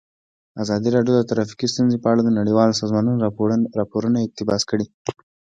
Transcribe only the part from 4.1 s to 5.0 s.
راپورونه اقتباس کړي.